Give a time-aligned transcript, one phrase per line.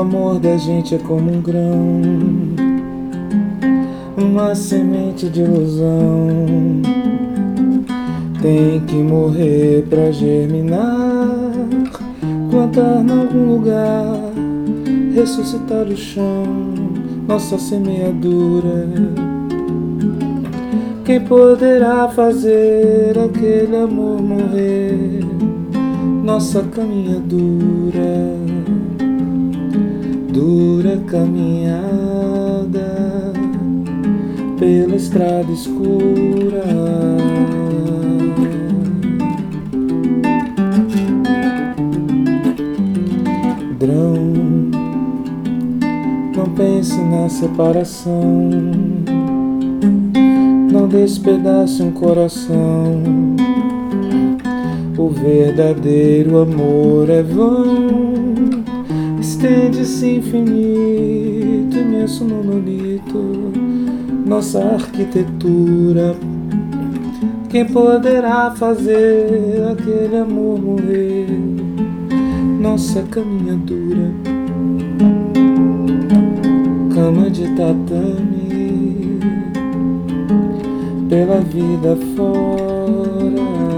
[0.00, 2.00] amor da gente é como um grão,
[4.16, 6.46] uma semente de ilusão.
[8.40, 11.28] Tem que morrer pra germinar,
[12.50, 14.06] plantar em algum lugar,
[15.14, 16.46] ressuscitar o chão,
[17.28, 18.88] nossa semeadura.
[21.04, 25.20] Quem poderá fazer aquele amor morrer?
[26.32, 28.36] Nossa caminhadura,
[30.32, 31.72] dura caminhada
[34.56, 36.62] pela estrada escura.
[43.76, 44.14] Drão,
[46.36, 48.50] não pense na separação
[50.72, 53.02] não despedace um coração.
[55.50, 58.62] Verdadeiro amor é vão,
[59.20, 63.18] estende-se infinito, imenso monolito,
[64.24, 66.14] nossa arquitetura.
[67.48, 71.26] Quem poderá fazer aquele amor morrer?
[72.60, 74.12] Nossa caminhadura,
[76.94, 79.18] cama de tatame
[81.08, 83.69] pela vida fora.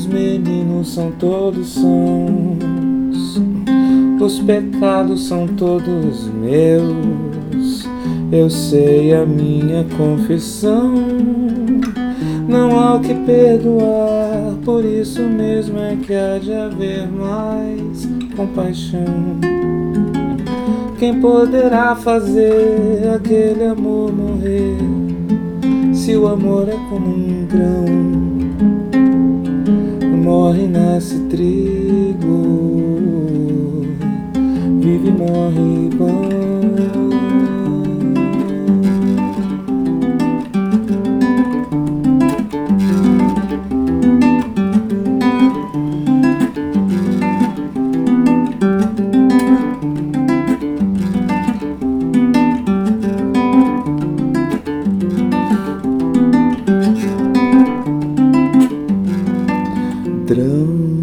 [0.00, 3.38] Os meninos são todos sãos,
[4.18, 7.86] os pecados são todos meus.
[8.32, 10.94] Eu sei a minha confissão.
[12.48, 19.38] Não há o que perdoar, por isso mesmo é que há de haver mais compaixão.
[20.98, 24.78] Quem poderá fazer aquele amor morrer?
[25.92, 28.89] Se o amor é como um grão,
[30.50, 32.42] morre nasce trigo,
[34.80, 36.59] vive morre pão.
[60.30, 60.99] padrão.